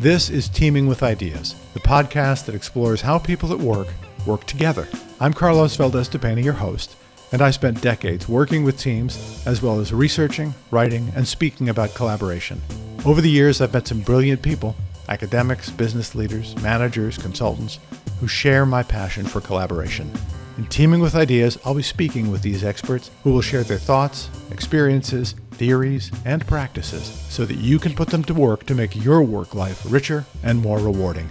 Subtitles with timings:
[0.00, 3.86] This is Teaming with Ideas, the podcast that explores how people at work
[4.26, 4.88] work together.
[5.20, 6.96] I'm Carlos Valdez your host,
[7.30, 11.94] and I spent decades working with teams as well as researching, writing, and speaking about
[11.94, 12.60] collaboration.
[13.06, 14.74] Over the years, I've met some brilliant people
[15.08, 17.78] academics, business leaders, managers, consultants
[18.18, 20.10] who share my passion for collaboration.
[20.58, 24.28] In Teaming with Ideas, I'll be speaking with these experts who will share their thoughts,
[24.50, 29.22] experiences, theories, and practices so that you can put them to work to make your
[29.22, 31.28] work life richer and more rewarding.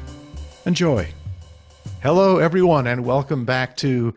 [0.65, 1.07] Enjoy.
[2.02, 4.13] Hello, everyone, and welcome back to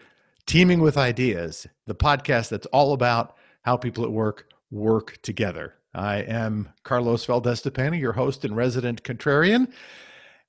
[0.47, 5.75] Teaming with Ideas, the podcast that's all about how people at work work together.
[5.95, 9.73] I am Carlos Valdez your host and resident contrarian.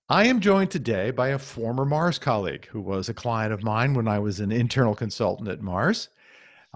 [0.10, 3.94] I am joined today by a former Mars colleague who was a client of mine
[3.94, 6.10] when I was an internal consultant at Mars.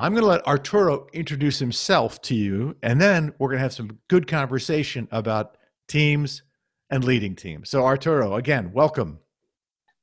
[0.01, 3.71] I'm going to let Arturo introduce himself to you, and then we're going to have
[3.71, 6.41] some good conversation about teams
[6.89, 7.69] and leading teams.
[7.69, 9.20] So, Arturo, again, welcome.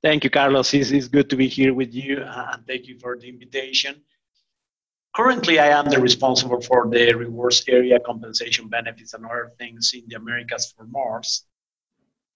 [0.00, 0.72] Thank you, Carlos.
[0.72, 3.96] It's, good to be here with you, and thank you for the invitation.
[5.16, 10.04] Currently, I am the responsible for the rewards area, compensation benefits, and other things in
[10.06, 11.42] the Americas for Mars.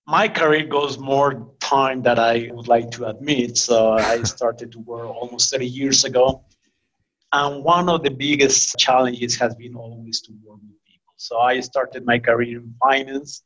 [0.09, 3.56] My career goes more time than I would like to admit.
[3.56, 6.44] So I started to work almost 30 years ago
[7.33, 11.14] and one of the biggest challenges has been always to work with people.
[11.16, 13.42] So I started my career in finance.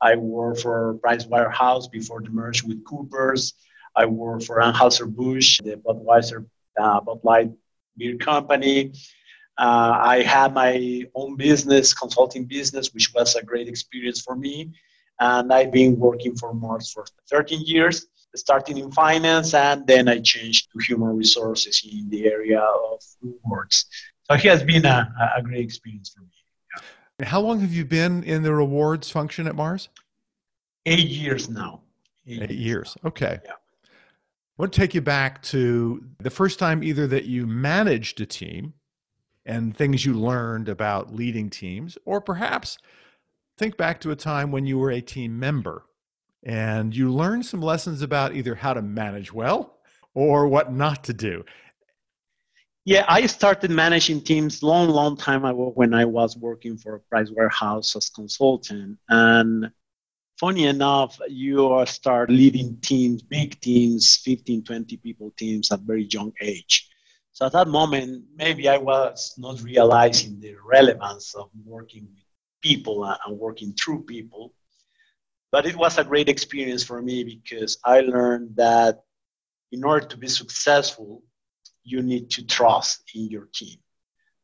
[0.00, 3.54] I worked for Price Waterhouse before the merge with Coopers.
[3.94, 6.46] I worked for Anheuser-Busch, the Budweiser
[6.80, 7.50] uh, Bud Light
[7.96, 8.92] beer company.
[9.58, 14.72] Uh, I had my own business, consulting business, which was a great experience for me.
[15.20, 20.20] And I've been working for Mars for 13 years starting in finance, and then I
[20.20, 23.86] changed to human resources in the area of rewards.
[24.24, 26.28] So it has been a, a great experience for me.
[27.18, 27.26] Yeah.
[27.26, 29.88] How long have you been in the rewards function at Mars?
[30.86, 31.82] Eight years now.
[32.26, 32.96] Eight, Eight years.
[33.02, 33.08] Now.
[33.08, 33.38] Okay.
[33.44, 33.52] Yeah.
[33.52, 38.26] I want to take you back to the first time either that you managed a
[38.26, 38.74] team
[39.46, 42.78] and things you learned about leading teams, or perhaps
[43.56, 45.86] think back to a time when you were a team member
[46.42, 49.78] and you learn some lessons about either how to manage well
[50.14, 51.44] or what not to do.
[52.84, 57.00] Yeah, I started managing teams long, long time ago when I was working for a
[57.00, 58.98] Price Waterhouse as consultant.
[59.10, 59.70] And
[60.38, 66.32] funny enough, you start leading teams, big teams, 15, 20 people teams at very young
[66.40, 66.88] age.
[67.32, 72.24] So at that moment, maybe I was not realizing the relevance of working with
[72.62, 74.54] people and working through people.
[75.52, 79.02] But it was a great experience for me because I learned that
[79.72, 81.22] in order to be successful,
[81.82, 83.78] you need to trust in your team.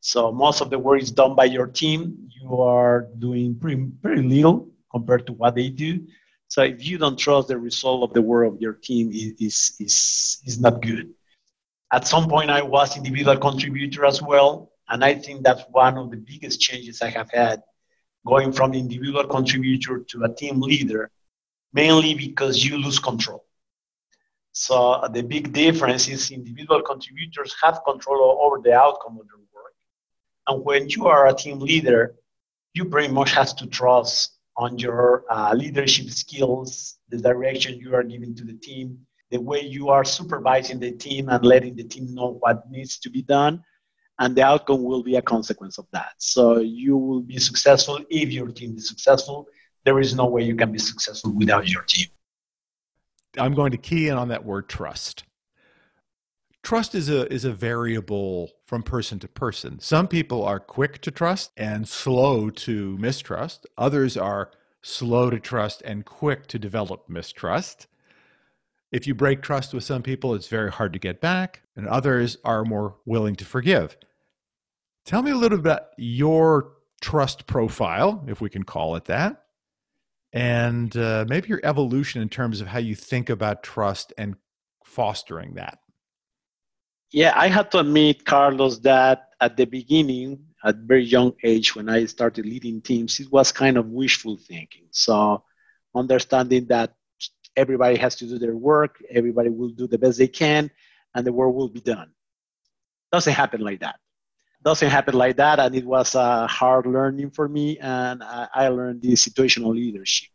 [0.01, 2.29] So most of the work is done by your team.
[2.29, 6.07] You are doing pretty, pretty little compared to what they do.
[6.49, 10.41] So if you don't trust the result of the work of your team, is is
[10.45, 11.13] is not good.
[11.91, 16.11] At some point, I was individual contributor as well, and I think that's one of
[16.11, 17.63] the biggest changes I have had
[18.27, 21.09] going from individual contributor to a team leader,
[21.73, 23.43] mainly because you lose control.
[24.51, 29.73] So the big difference is individual contributors have control over the outcome of their work.
[30.47, 32.15] And when you are a team leader,
[32.73, 38.03] you pretty much have to trust on your uh, leadership skills, the direction you are
[38.03, 38.97] giving to the team,
[39.29, 43.09] the way you are supervising the team and letting the team know what needs to
[43.09, 43.63] be done,
[44.19, 46.13] and the outcome will be a consequence of that.
[46.17, 49.47] So you will be successful if your team is successful.
[49.85, 52.07] There is no way you can be successful without your team.
[53.37, 55.23] I'm going to key in on that word trust.
[56.63, 59.79] Trust is a is a variable from person to person.
[59.79, 63.65] Some people are quick to trust and slow to mistrust.
[63.77, 64.51] Others are
[64.81, 67.87] slow to trust and quick to develop mistrust.
[68.91, 72.37] If you break trust with some people, it's very hard to get back, and others
[72.45, 73.97] are more willing to forgive.
[75.05, 79.43] Tell me a little bit about your trust profile, if we can call it that,
[80.33, 84.35] and uh, maybe your evolution in terms of how you think about trust and
[84.83, 85.79] fostering that.
[87.11, 91.87] Yeah, I had to admit, Carlos, that at the beginning, at very young age, when
[91.87, 94.87] I started leading teams, it was kind of wishful thinking.
[94.91, 95.43] So,
[95.95, 96.96] understanding that
[97.57, 100.71] everybody has to do their work, everybody will do the best they can,
[101.15, 102.11] and the work will be done.
[103.11, 103.95] Doesn't happen like that.
[104.63, 109.01] Doesn't happen like that and it was a hard learning for me and I, learned
[109.01, 110.29] the situational leadership.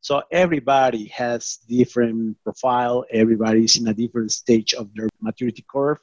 [0.00, 3.04] So everybody has different profile.
[3.10, 5.98] Everybody's in a different stage of their maturity curve.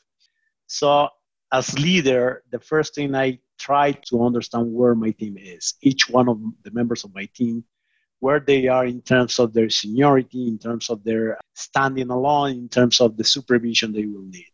[0.68, 1.10] So
[1.51, 5.75] as leader the first thing i try to understand where my team is.
[5.81, 7.63] Each one of the members of my team
[8.25, 12.68] where they are in terms of their seniority, in terms of their standing alone, in
[12.68, 14.50] terms of the supervision they will need.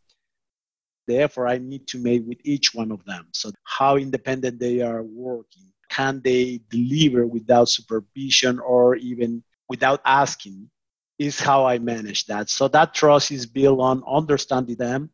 [1.08, 3.28] Therefore, I need to make with each one of them.
[3.32, 5.72] So, how independent they are working.
[5.88, 10.70] Can they deliver without supervision or even without asking?
[11.18, 12.50] Is how I manage that.
[12.50, 15.12] So, that trust is built on understanding them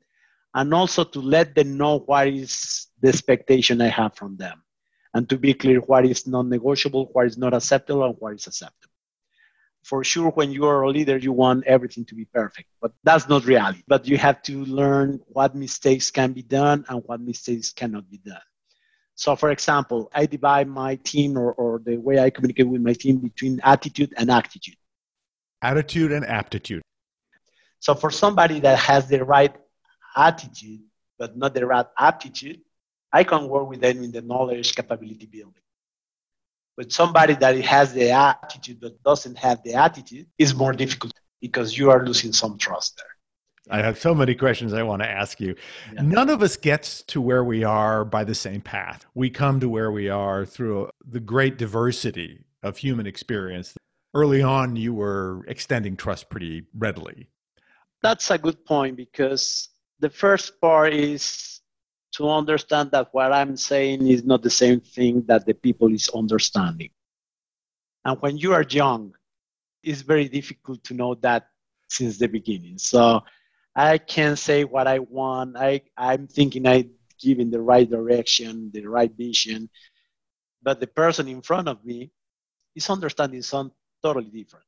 [0.55, 4.63] and also to let them know what is the expectation I have from them.
[5.17, 8.45] And to be clear, what is non negotiable, what is not acceptable, and what is
[8.45, 8.93] acceptable.
[9.81, 13.27] For sure when you are a leader you want everything to be perfect but that's
[13.27, 13.81] not reality.
[13.87, 18.19] But you have to learn what mistakes can be done and what mistakes cannot be
[18.19, 18.47] done.
[19.15, 22.93] So for example i divide my team or, or the way i communicate with my
[22.93, 24.75] team between attitude and aptitude
[25.63, 26.83] attitude and aptitude.
[27.79, 29.55] So for somebody that has the right
[30.15, 30.81] attitude
[31.17, 32.59] but not the right aptitude
[33.19, 35.67] i can work with them in the knowledge capability building
[36.77, 41.77] but somebody that has the attitude but doesn't have the attitude is more difficult because
[41.77, 43.05] you are losing some trust there.
[43.69, 45.55] I have so many questions I want to ask you.
[45.93, 46.03] Yeah.
[46.03, 49.05] None of us gets to where we are by the same path.
[49.13, 53.75] We come to where we are through the great diversity of human experience.
[54.13, 57.27] Early on, you were extending trust pretty readily.
[58.01, 59.67] That's a good point because
[59.99, 61.59] the first part is
[62.17, 66.09] to understand that what I'm saying is not the same thing that the people is
[66.09, 66.89] understanding.
[68.03, 69.13] And when you are young,
[69.83, 71.47] it's very difficult to know that
[71.89, 72.79] since the beginning.
[72.79, 73.23] So
[73.75, 75.57] I can say what I want.
[75.57, 79.69] I, I'm thinking I give in the right direction, the right vision,
[80.63, 82.11] but the person in front of me
[82.75, 84.65] is understanding something totally different.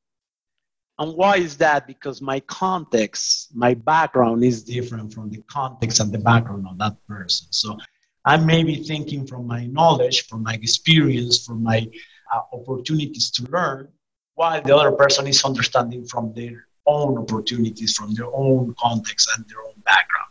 [1.00, 1.86] And why is that?
[1.86, 6.94] Because my context, my background is different from the context and the background of that
[7.08, 7.46] person.
[7.50, 7.78] So
[8.26, 11.88] I may be thinking from my knowledge, from my experience, from my
[12.30, 13.88] uh, opportunities to learn,
[14.34, 19.48] while the other person is understanding from their own opportunities, from their own context and
[19.48, 20.28] their own background.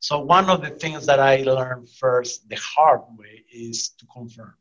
[0.00, 4.54] So one of the things that I learned first the hard way is to confirm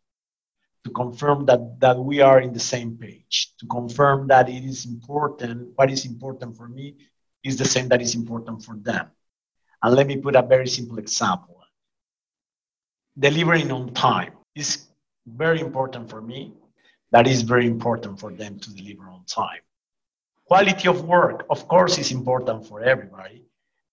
[0.85, 4.85] to confirm that, that we are in the same page, to confirm that it is
[4.85, 6.95] important, what is important for me
[7.43, 9.07] is the same that is important for them.
[9.81, 11.57] And let me put a very simple example.
[13.17, 14.85] Delivering on time is
[15.25, 16.53] very important for me.
[17.09, 19.61] That is very important for them to deliver on time.
[20.45, 23.43] Quality of work, of course, is important for everybody,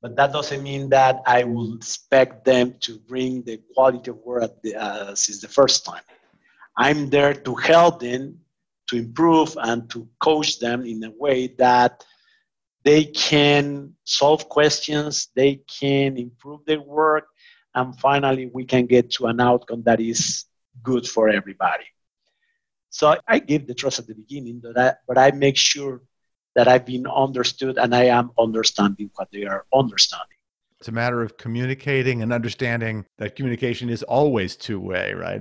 [0.02, 4.60] but that doesn't mean that I will expect them to bring the quality of work
[4.62, 6.02] the, uh, since the first time.
[6.76, 8.38] I'm there to help them
[8.88, 12.04] to improve and to coach them in a way that
[12.84, 17.26] they can solve questions, they can improve their work,
[17.74, 20.46] and finally we can get to an outcome that is
[20.82, 21.84] good for everybody.
[22.90, 26.02] So I give the trust at the beginning, but I, but I make sure
[26.54, 30.36] that I've been understood and I am understanding what they are understanding.
[30.80, 35.40] It's a matter of communicating and understanding that communication is always two way, right?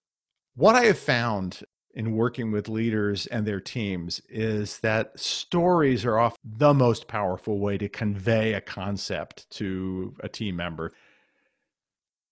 [0.56, 1.62] What I have found
[1.94, 7.60] in working with leaders and their teams is that stories are often the most powerful
[7.60, 10.92] way to convey a concept to a team member.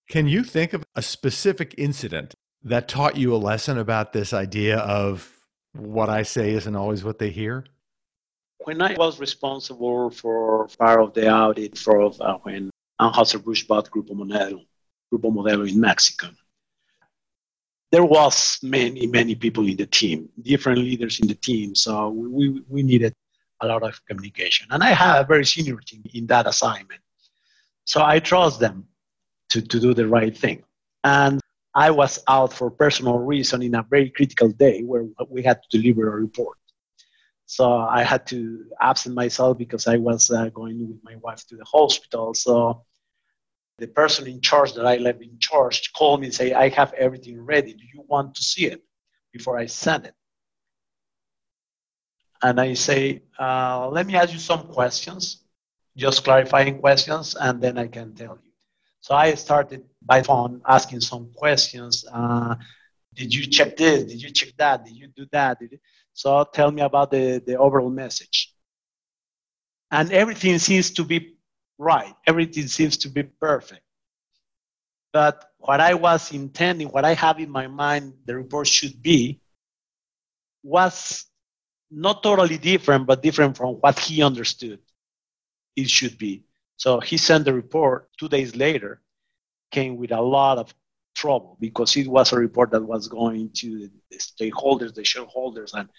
[0.10, 4.80] Can you think of a specific incident that taught you a lesson about this idea
[4.80, 5.32] of
[5.74, 7.66] what I say isn't always what they hear?
[8.66, 14.12] When I was responsible for part of the audit for uh, when Anheuser-Busch bought Grupo
[14.12, 14.66] Modelo,
[15.14, 16.30] Grupo Modelo in Mexico,
[17.92, 22.62] there was many many people in the team different leaders in the team so we,
[22.68, 23.14] we needed
[23.62, 24.68] a lot of communication.
[24.72, 27.02] And i have a very senior team in that assignment.
[27.86, 28.88] So i trust them
[29.52, 30.64] to, to do the right thing.
[31.04, 31.40] And
[31.76, 35.78] i was out for personal reason in a very critical day where we had to
[35.78, 36.58] deliver a report.
[37.46, 41.56] So i had to absent myself because i was uh, going with my wife to
[41.58, 42.34] the hospital.
[42.34, 42.84] So
[43.80, 46.94] the person in charge that I left in charge called me and say, I have
[46.94, 47.74] everything ready.
[47.74, 48.84] Do you want to see it
[49.32, 50.14] before I send it?
[52.42, 55.44] And I say, uh, let me ask you some questions,
[55.98, 58.52] just clarifying questions, and then I can tell you.
[59.02, 62.06] So I started by phone asking some questions.
[62.12, 62.56] Uh,
[63.14, 64.04] did you check this?
[64.04, 64.86] Did you check that?
[64.86, 65.58] Did you do that?
[65.62, 65.70] You...
[66.14, 68.54] So tell me about the, the overall message.
[69.92, 71.36] And everything seems to be
[71.80, 72.14] right.
[72.28, 73.82] Everything seems to be perfect.
[75.12, 79.42] But what I was intending, what I have in my mind, the report should be,
[80.62, 81.26] was
[81.90, 84.80] not totally different, but different from what he understood
[85.76, 86.44] it should be.
[86.78, 89.02] So he sent the report two days later,
[89.72, 90.74] came with a lot of
[91.16, 95.90] trouble because it was a report that was going to the stakeholders, the shareholders, and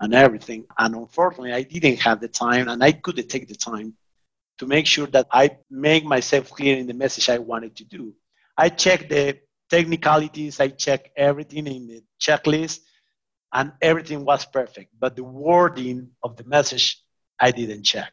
[0.00, 0.64] and everything.
[0.78, 3.94] And unfortunately, I didn't have the time and I couldn't take the time
[4.58, 8.14] to make sure that I make myself clear in the message I wanted to do.
[8.56, 12.80] I checked the technicalities, I checked everything in the checklist,
[13.52, 14.92] and everything was perfect.
[14.98, 17.02] But the wording of the message,
[17.38, 18.12] I didn't check.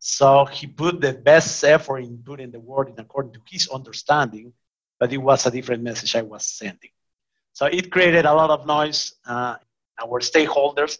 [0.00, 4.52] So he put the best effort in putting the wording according to his understanding,
[4.98, 6.90] but it was a different message I was sending.
[7.52, 9.14] So it created a lot of noise.
[9.26, 9.56] Uh,
[10.00, 10.98] our stakeholders.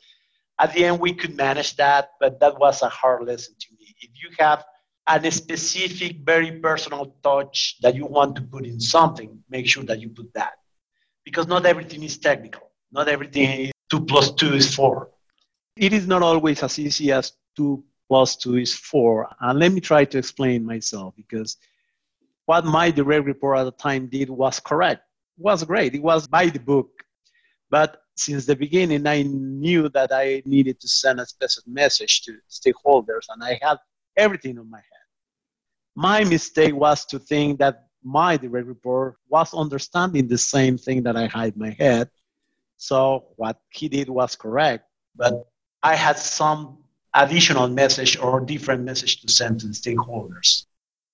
[0.58, 3.68] At the end, we could manage that, but that was a hard lesson to.
[4.00, 4.64] If you have
[5.06, 10.00] a specific, very personal touch that you want to put in something, make sure that
[10.00, 10.54] you put that.
[11.24, 12.70] Because not everything is technical.
[12.92, 15.10] Not everything is two plus two is four.
[15.76, 19.28] It is not always as easy as two plus two is four.
[19.40, 21.56] And let me try to explain myself because
[22.46, 25.02] what my direct report at the time did was correct,
[25.38, 25.94] it was great.
[25.94, 26.90] It was by the book.
[27.70, 32.38] But since the beginning, I knew that I needed to send a special message to
[32.50, 33.76] stakeholders, and I had
[34.18, 35.06] everything on my head.
[35.94, 41.16] My mistake was to think that my direct report was understanding the same thing that
[41.16, 42.10] I had in my head.
[42.76, 44.84] So what he did was correct,
[45.16, 45.48] but
[45.82, 46.78] I had some
[47.14, 50.66] additional message or different message to send to the stakeholders.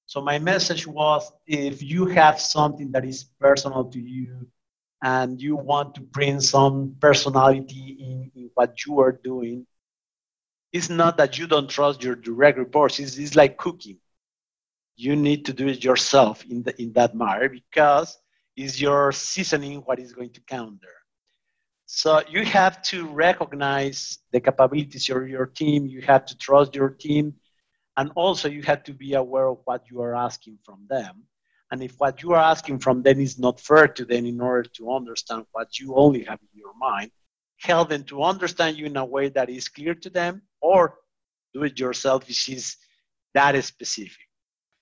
[0.06, 4.46] So my message was if you have something that is personal to you
[5.02, 9.66] and you want to bring some personality in, in what you are doing,
[10.74, 12.98] it's not that you don't trust your direct reports.
[12.98, 13.98] It's, it's like cooking.
[14.96, 18.18] You need to do it yourself in, the, in that matter because
[18.56, 20.90] it's your seasoning what is going to count there.
[21.86, 25.86] So you have to recognize the capabilities of your team.
[25.86, 27.34] You have to trust your team.
[27.96, 31.24] And also you have to be aware of what you are asking from them
[31.74, 34.68] and if what you are asking from them is not fair to them in order
[34.76, 37.10] to understand what you only have in your mind,
[37.56, 40.94] help them to understand you in a way that is clear to them or
[41.52, 42.76] do it yourself which is
[43.34, 44.16] that is specific.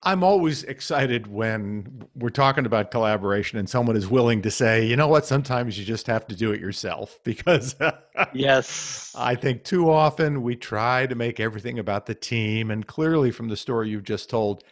[0.05, 4.97] I'm always excited when we're talking about collaboration and someone is willing to say, you
[4.97, 7.75] know what, sometimes you just have to do it yourself because
[8.33, 9.13] yes.
[9.17, 13.47] I think too often we try to make everything about the team and clearly from
[13.47, 14.63] the story you've just told,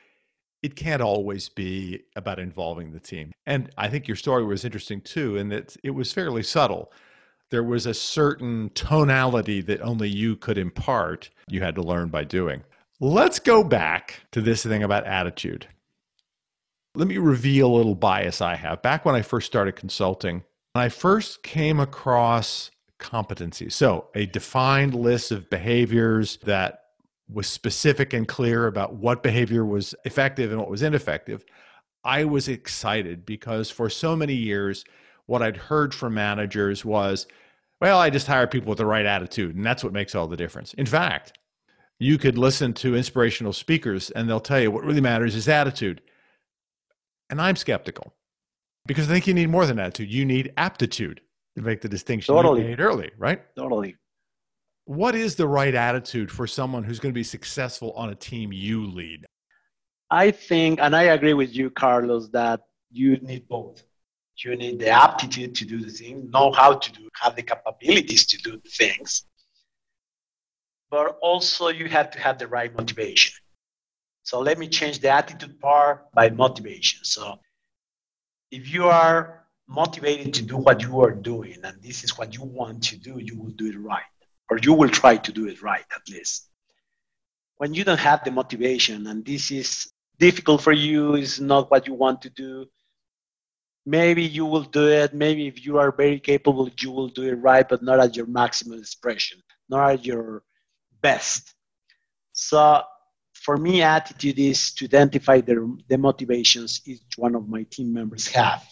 [0.62, 3.32] it can't always be about involving the team.
[3.46, 6.92] And I think your story was interesting too, in that it was fairly subtle.
[7.52, 12.24] There was a certain tonality that only you could impart, you had to learn by
[12.24, 12.64] doing.
[13.02, 15.68] Let's go back to this thing about attitude.
[16.96, 18.82] Let me reveal a little bias I have.
[18.82, 20.44] Back when I first started consulting,
[20.76, 23.74] I first came across competencies.
[23.74, 26.80] So, a defined list of behaviors that
[27.28, 31.44] was specific and clear about what behavior was effective and what was ineffective,
[32.04, 34.86] I was excited because for so many years,
[35.26, 37.28] what I'd heard from managers was,
[37.82, 40.38] well, I just hire people with the right attitude, and that's what makes all the
[40.38, 40.74] difference.
[40.76, 41.38] In fact,
[42.00, 46.02] you could listen to inspirational speakers and they'll tell you what really matters is attitude.
[47.30, 48.14] And I'm skeptical
[48.88, 50.12] because I think you need more than attitude.
[50.12, 51.22] You need aptitude
[51.56, 52.64] to make the distinction totally.
[52.64, 53.42] you made early, right?
[53.56, 53.98] Totally
[54.86, 58.52] what is the right attitude for someone who's going to be successful on a team
[58.52, 59.26] you lead?
[60.10, 62.62] I think, and I agree with you, Carlos, that
[62.92, 63.84] you need both.
[64.44, 68.26] You need the aptitude to do the thing, know how to do, have the capabilities
[68.28, 69.26] to do the things,
[70.90, 73.34] but also you have to have the right motivation.
[74.24, 77.04] So let me change the attitude part by motivation.
[77.04, 77.40] So
[78.52, 82.44] if you are motivated to do what you are doing and this is what you
[82.44, 84.04] want to do, you will do it right
[84.50, 86.50] or you will try to do it right at least.
[87.58, 91.88] When you don't have the motivation and this is difficult for you, is not what
[91.88, 92.66] you want to do,
[93.86, 95.14] maybe you will do it.
[95.14, 98.28] Maybe if you are very capable, you will do it right, but not at your
[98.28, 100.44] maximum expression, not at your
[101.02, 101.54] best.
[102.34, 102.82] So
[103.34, 108.28] for me, attitude is to identify the, the motivations each one of my team members
[108.28, 108.66] have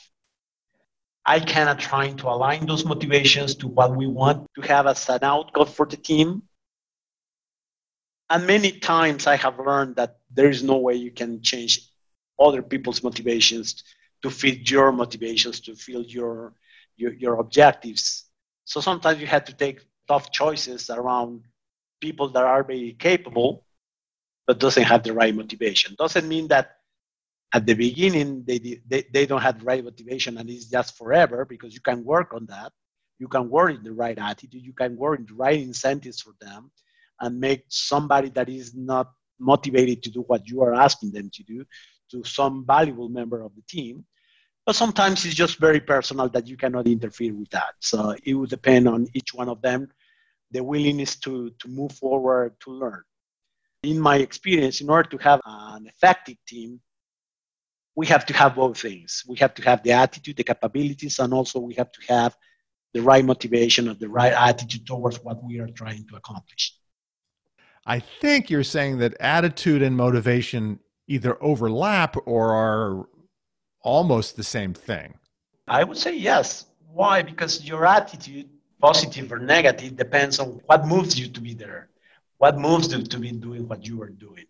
[1.29, 5.07] I kind of trying to align those motivations to what we want to have as
[5.09, 6.41] an outcome for the team.
[8.31, 11.87] And many times I have learned that there is no way you can change
[12.39, 13.83] other people's motivations
[14.21, 16.53] to fit your motivations, to fill your,
[16.97, 18.25] your, your objectives.
[18.65, 21.43] So sometimes you have to take tough choices around
[22.01, 23.65] people that are very capable
[24.47, 25.95] but doesn't have the right motivation.
[25.97, 26.79] Doesn't mean that
[27.53, 31.45] at the beginning they, they, they don't have the right motivation and it's just forever
[31.45, 32.71] because you can work on that
[33.17, 36.33] you can work in the right attitude you can work in the right incentives for
[36.39, 36.71] them
[37.21, 41.43] and make somebody that is not motivated to do what you are asking them to
[41.43, 41.65] do
[42.09, 44.05] to some valuable member of the team
[44.65, 48.49] but sometimes it's just very personal that you cannot interfere with that so it would
[48.49, 49.87] depend on each one of them
[50.51, 53.03] the willingness to, to move forward, to learn.
[53.83, 56.81] In my experience, in order to have an effective team,
[57.95, 59.23] we have to have both things.
[59.27, 62.35] We have to have the attitude, the capabilities, and also we have to have
[62.93, 66.75] the right motivation or the right attitude towards what we are trying to accomplish.
[67.85, 73.09] I think you're saying that attitude and motivation either overlap or are
[73.81, 75.15] almost the same thing.
[75.67, 76.65] I would say yes.
[76.93, 77.21] Why?
[77.21, 78.49] Because your attitude,
[78.81, 81.89] positive or negative, depends on what moves you to be there,
[82.37, 84.45] what moves you to be doing what you are doing.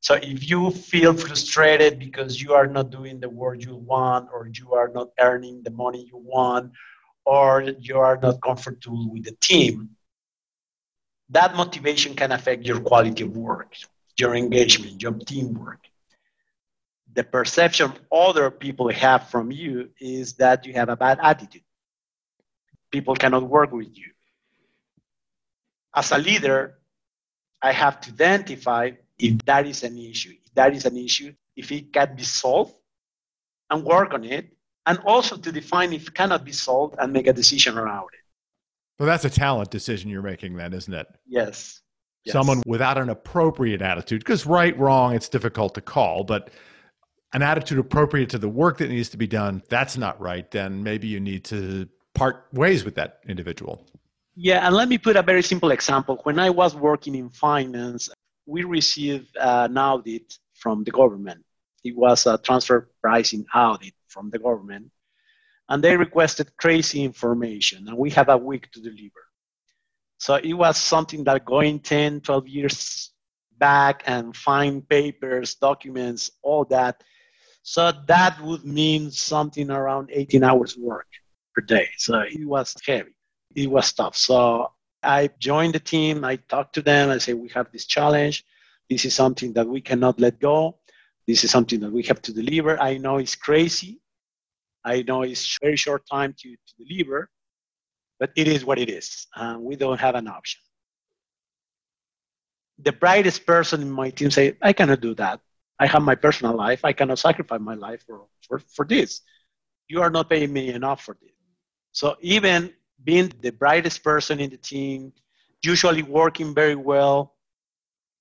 [0.00, 4.48] So if you feel frustrated because you are not doing the work you want, or
[4.52, 6.72] you are not earning the money you want,
[7.24, 9.90] or you are not comfortable with the team,
[11.30, 13.74] that motivation can affect your quality of work,
[14.18, 15.87] your engagement, your teamwork.
[17.18, 21.64] The perception other people have from you is that you have a bad attitude.
[22.92, 24.12] People cannot work with you.
[25.92, 26.78] As a leader,
[27.60, 30.34] I have to identify if that is an issue.
[30.46, 32.74] If that is an issue, if it can be solved
[33.68, 34.56] and work on it,
[34.86, 38.20] and also to define if it cannot be solved and make a decision around it.
[39.00, 41.08] Well, that's a talent decision you're making, then, isn't it?
[41.26, 41.80] Yes.
[42.22, 42.32] yes.
[42.32, 46.50] Someone without an appropriate attitude, because right, wrong, it's difficult to call, but
[47.32, 50.82] an attitude appropriate to the work that needs to be done, that's not right, then
[50.82, 53.86] maybe you need to part ways with that individual.
[54.34, 56.20] Yeah, and let me put a very simple example.
[56.22, 58.08] When I was working in finance,
[58.46, 61.44] we received an audit from the government.
[61.84, 64.90] It was a transfer pricing audit from the government
[65.68, 69.24] and they requested crazy information and we have a week to deliver
[70.18, 73.10] so it was something that going 10 12 years
[73.58, 77.02] back and find papers documents all that
[77.68, 81.06] so that would mean something around 18 hours work
[81.54, 81.90] per day.
[81.98, 83.14] So it was heavy.
[83.54, 84.16] It was tough.
[84.16, 84.72] So
[85.02, 86.24] i joined the team.
[86.24, 87.10] I talked to them.
[87.10, 88.46] I say we have this challenge.
[88.88, 90.78] This is something that we cannot let go.
[91.26, 92.80] This is something that we have to deliver.
[92.80, 94.00] I know it's crazy.
[94.82, 97.28] I know it's very short time to, to deliver,
[98.18, 99.26] but it is what it is.
[99.36, 100.62] Uh, we don't have an option.
[102.78, 105.40] The brightest person in my team say, I cannot do that.
[105.78, 106.84] I have my personal life.
[106.84, 109.20] I cannot sacrifice my life for, for, for this.
[109.88, 111.30] You are not paying me enough for this.
[111.92, 112.72] So even
[113.04, 115.12] being the brightest person in the team,
[115.62, 117.34] usually working very well,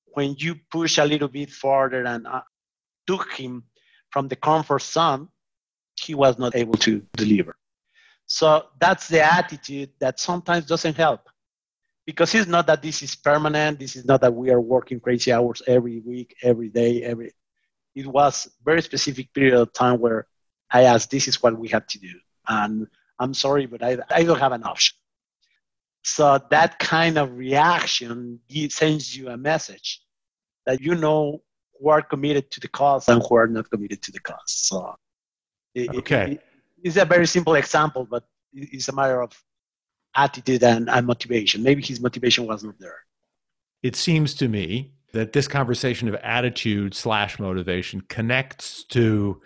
[0.06, 2.42] when you push a little bit farther and uh,
[3.06, 3.64] took him
[4.10, 5.30] from the comfort zone,
[6.00, 7.56] he was not able to deliver.
[8.28, 11.30] So that's the attitude that sometimes doesn't help
[12.06, 13.80] because it's not that this is permanent.
[13.80, 17.32] This is not that we are working crazy hours every week, every day, every.
[17.98, 18.34] It was
[18.64, 20.28] very specific period of time where
[20.78, 22.14] I asked, "This is what we have to do,"
[22.48, 22.88] and
[23.20, 24.96] I'm sorry, but I, I don't have an option.
[26.04, 29.90] So that kind of reaction sends you a message
[30.66, 31.42] that you know
[31.80, 34.52] who are committed to the cause and who are not committed to the cause.
[34.70, 34.96] So
[36.02, 36.26] okay.
[36.34, 36.42] It,
[36.84, 39.32] it's a very simple example, but it's a matter of
[40.16, 41.64] attitude and, and motivation.
[41.64, 43.00] Maybe his motivation was not there.
[43.84, 49.42] It seems to me that this conversation of attitude slash motivation connects to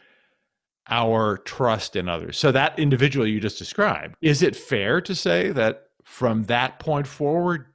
[0.89, 2.37] our trust in others.
[2.37, 7.07] So that individual you just described, is it fair to say that from that point
[7.07, 7.67] forward,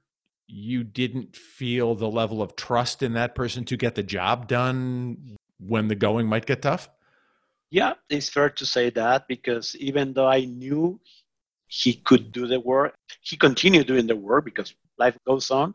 [0.48, 5.36] you didn't feel the level of trust in that person to get the job done
[5.58, 6.88] when the going might get tough?
[7.70, 11.00] Yeah, it's fair to say that because even though I knew
[11.66, 15.74] he could do the work, he continued doing the work because life goes on.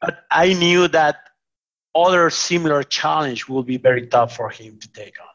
[0.00, 1.16] But I knew that
[1.94, 5.28] other similar challenge will be very tough for him to take on.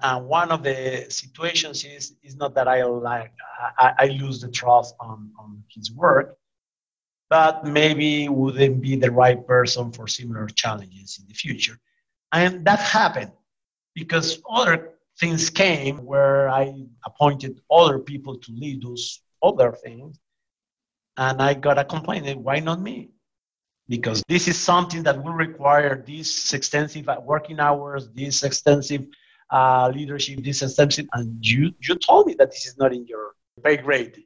[0.00, 3.32] And one of the situations is, is not that I like
[3.78, 6.36] I, I lose the trust on, on his work,
[7.30, 11.78] but maybe wouldn't be the right person for similar challenges in the future.
[12.32, 13.32] And that happened
[13.94, 20.18] because other things came where I appointed other people to lead those other things.
[21.16, 23.10] And I got a complaint, why not me?
[23.88, 29.06] Because this is something that will require these extensive working hours, this extensive
[29.52, 33.34] uh, leadership, this extensive, and you, you told me that this is not in your
[33.62, 34.24] pay grade.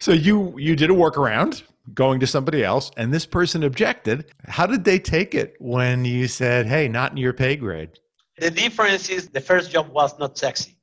[0.00, 4.32] So you you did a workaround going to somebody else and this person objected.
[4.46, 7.98] How did they take it when you said, "Hey, not in your pay grade"?
[8.38, 10.79] The difference is the first job was not sexy.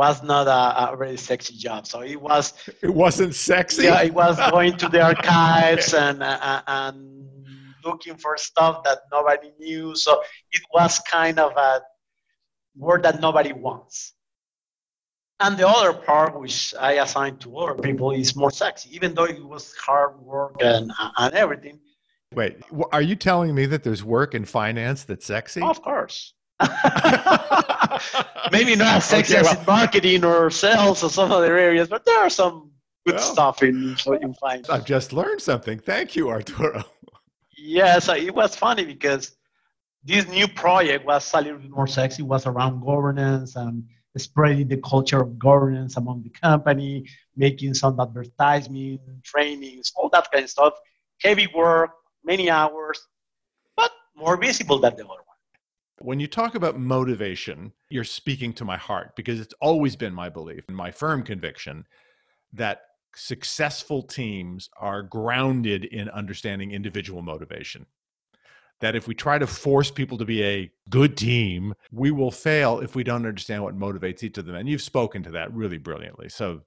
[0.00, 1.86] Was not a, a very sexy job.
[1.86, 2.54] So it was.
[2.80, 3.82] It wasn't sexy.
[3.84, 7.28] Yeah, it was going to the archives and uh, and
[7.84, 9.94] looking for stuff that nobody knew.
[9.94, 11.82] So it was kind of a
[12.74, 14.14] word that nobody wants.
[15.38, 19.24] And the other part, which I assigned to other people, is more sexy, even though
[19.24, 21.78] it was hard work and, and everything.
[22.34, 22.56] Wait,
[22.92, 25.60] are you telling me that there's work in finance that's sexy?
[25.60, 26.32] Of course.
[28.52, 31.88] Maybe not as sexy okay, well, as in marketing or sales or some other areas,
[31.88, 32.70] but there are some
[33.06, 34.68] good well, stuff in, in finance.
[34.68, 35.78] I've just learned something.
[35.78, 36.84] Thank you, Arturo.
[37.56, 39.36] Yeah, uh, so it was funny because
[40.02, 43.84] this new project was a little bit more sexy, was around governance and
[44.16, 50.44] spreading the culture of governance among the company, making some advertising, trainings, all that kind
[50.44, 50.74] of stuff.
[51.22, 51.90] Heavy work,
[52.24, 53.06] many hours,
[53.76, 55.29] but more visible than the other one.
[56.00, 60.28] When you talk about motivation, you're speaking to my heart because it's always been my
[60.28, 61.86] belief and my firm conviction
[62.52, 62.82] that
[63.14, 67.86] successful teams are grounded in understanding individual motivation
[68.80, 72.80] that if we try to force people to be a good team, we will fail
[72.80, 74.56] if we don't understand what motivates each of them.
[74.56, 76.28] And you've spoken to that really brilliantly.
[76.30, 76.62] So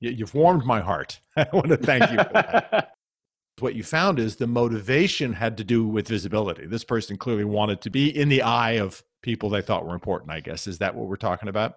[0.00, 1.20] you've warmed my heart.
[1.36, 2.90] I want to thank you for that.
[3.60, 6.66] what you found is the motivation had to do with visibility.
[6.66, 10.30] This person clearly wanted to be in the eye of people they thought were important,
[10.30, 10.66] I guess.
[10.66, 11.76] Is that what we're talking about?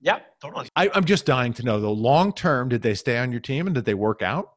[0.00, 0.68] Yeah, totally.
[0.76, 3.66] I, am just dying to know though, long term, did they stay on your team
[3.66, 4.54] and did they work out?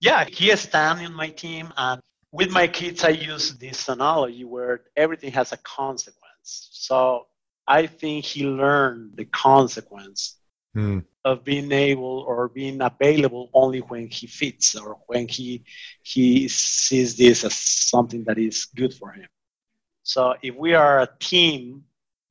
[0.00, 2.00] Yeah, he is staying on my team and
[2.32, 6.68] with my kids, I use this analogy where everything has a consequence.
[6.72, 7.26] So
[7.66, 10.36] I think he learned the consequence
[10.76, 11.02] mm.
[11.26, 15.64] Of being able or being available only when he fits or when he
[16.02, 19.28] he sees this as something that is good for him.
[20.04, 21.82] So if we are a team,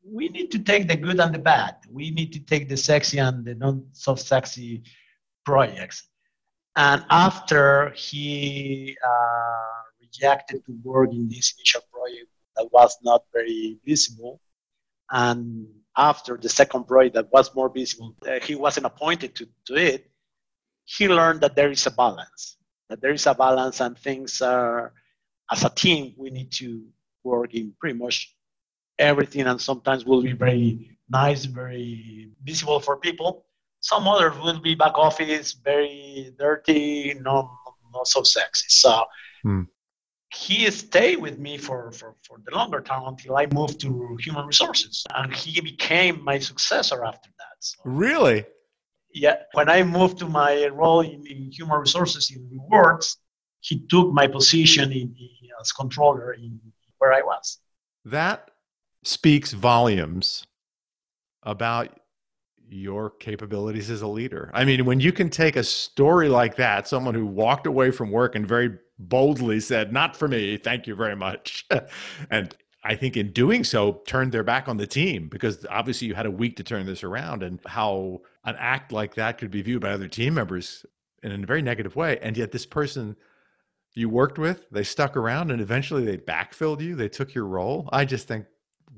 [0.01, 1.75] we need to take the good and the bad.
[1.91, 4.83] We need to take the sexy and the not so sexy
[5.43, 6.07] projects.
[6.77, 13.77] And after he uh, rejected to work in this initial project that was not very
[13.85, 14.39] visible.
[15.11, 19.75] And after the second project that was more visible, uh, he wasn't appointed to, to
[19.75, 20.09] it.
[20.85, 22.57] He learned that there is a balance,
[22.89, 24.93] that there is a balance, and things are,
[25.51, 26.83] as a team, we need to
[27.23, 28.35] work in pretty much
[28.99, 33.45] everything, and sometimes will be very nice, very visible for people.
[33.79, 37.49] Some others will be back office, very dirty, not,
[37.93, 38.65] not so sexy.
[38.69, 39.05] So
[39.43, 39.63] hmm
[40.35, 44.45] he stayed with me for, for, for the longer term until I moved to human
[44.45, 45.03] resources.
[45.15, 47.55] And he became my successor after that.
[47.59, 48.45] So, really?
[49.13, 49.37] Yeah.
[49.53, 53.17] When I moved to my role in, in human resources in rewards,
[53.61, 56.59] he took my position in, in, as controller in
[56.97, 57.59] where I was.
[58.03, 58.51] That
[59.03, 60.45] speaks volumes
[61.43, 61.99] about
[62.67, 64.51] your capabilities as a leader.
[64.53, 68.11] I mean, when you can take a story like that, someone who walked away from
[68.11, 71.65] work and very boldly said, Not for me, thank you very much.
[72.29, 76.13] and I think in doing so, turned their back on the team because obviously you
[76.13, 79.61] had a week to turn this around, and how an act like that could be
[79.61, 80.85] viewed by other team members
[81.23, 82.19] in a very negative way.
[82.21, 83.15] And yet, this person
[83.95, 87.89] you worked with, they stuck around and eventually they backfilled you, they took your role.
[87.91, 88.45] I just think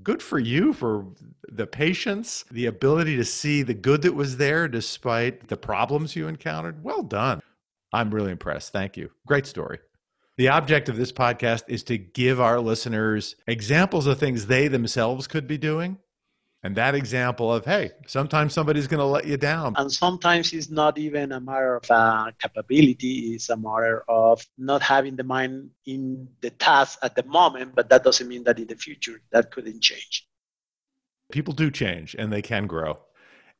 [0.03, 1.05] good for you for
[1.47, 6.27] the patience, the ability to see the good that was there despite the problems you
[6.27, 6.83] encountered.
[6.83, 7.41] Well done.
[7.93, 8.73] I'm really impressed.
[8.73, 9.11] Thank you.
[9.27, 9.79] Great story.
[10.37, 15.25] The object of this podcast is to give our listeners examples of things they themselves
[15.25, 15.97] could be doing.
[16.63, 19.73] And that example of, hey, sometimes somebody's going to let you down.
[19.77, 24.81] And sometimes it's not even a matter of uh, capability, it's a matter of not
[24.81, 28.67] having the mind in the task at the moment, but that doesn't mean that in
[28.67, 30.27] the future that couldn't change.
[31.31, 32.99] People do change and they can grow.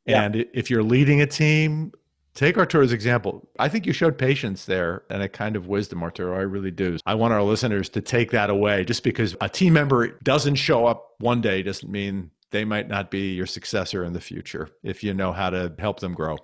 [0.06, 0.24] Yeah.
[0.24, 1.94] And if you're leading a team,
[2.38, 3.50] Take Arturo's example.
[3.58, 6.38] I think you showed patience there and a kind of wisdom, Arturo.
[6.38, 7.00] I really do.
[7.04, 8.86] I want our listeners to take that away.
[8.86, 13.10] Just because a team member doesn't show up one day doesn't mean they might not
[13.10, 16.38] be your successor in the future if you know how to help them grow.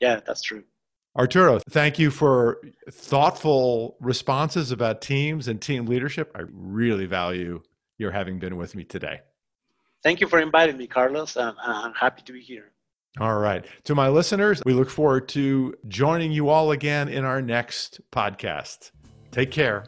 [0.00, 0.64] Yeah, that's true.
[1.16, 2.60] Arturo, thank you for
[2.90, 6.32] thoughtful responses about teams and team leadership.
[6.34, 7.62] I really value
[7.98, 9.20] your having been with me today.
[10.02, 11.36] Thank you for inviting me, Carlos.
[11.36, 12.72] I'm happy to be here.
[13.18, 13.64] All right.
[13.84, 18.92] To my listeners, we look forward to joining you all again in our next podcast.
[19.32, 19.86] Take care.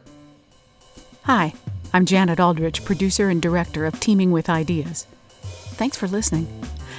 [1.23, 1.53] Hi,
[1.93, 5.07] I'm Janet Aldrich, producer and director of Teaming with Ideas.
[5.41, 6.47] Thanks for listening.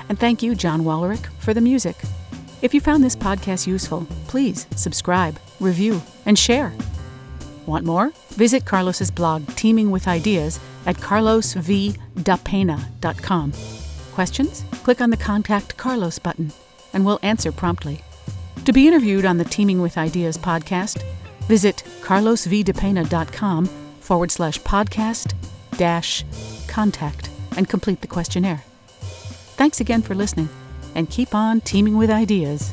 [0.09, 1.97] And thank you, John Wallerick, for the music.
[2.63, 6.73] If you found this podcast useful, please subscribe, review, and share.
[7.67, 8.13] Want more?
[8.31, 13.53] Visit Carlos's blog, Teaming with Ideas, at carlosvdapena.com.
[14.15, 14.65] Questions?
[14.85, 16.53] Click on the Contact Carlos button,
[16.93, 18.03] and we'll answer promptly.
[18.65, 21.03] To be interviewed on the Teaming with Ideas podcast,
[21.49, 23.67] visit carlosvdepena.com
[24.01, 25.35] forward slash podcast
[25.77, 26.25] dash
[26.69, 28.63] contact and complete the questionnaire.
[29.57, 30.49] Thanks again for listening.
[30.95, 32.73] and keep on teaming with ideas.